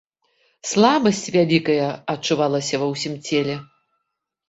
Слабасць 0.69 1.27
вялікая 1.35 1.89
адчувалася 2.17 2.75
ва 2.85 2.91
ўсім 2.97 3.13
целе. 3.29 3.63